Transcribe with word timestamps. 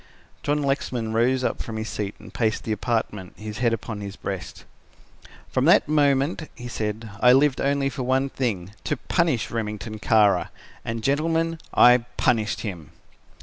John 0.41 0.63
Lexman 0.63 1.13
rose 1.13 1.43
up 1.43 1.61
from 1.61 1.77
his 1.77 1.87
seat, 1.89 2.15
and 2.17 2.33
paced 2.33 2.63
the 2.63 2.71
apartment, 2.71 3.37
his 3.37 3.59
head 3.59 3.71
upon 3.71 4.01
his 4.01 4.15
breast. 4.15 4.65
"From 5.47 5.65
that 5.65 5.87
moment," 5.87 6.49
he 6.55 6.67
said, 6.67 7.11
"I 7.19 7.33
lived 7.33 7.61
only 7.61 7.87
for 7.87 8.01
one 8.01 8.27
thing, 8.31 8.71
to 8.85 8.97
punish 8.97 9.51
Remington 9.51 9.99
Kara. 9.99 10.49
And 10.83 11.03
gentlemen, 11.03 11.59
I 11.71 11.97
punished 12.17 12.61
him." 12.61 12.89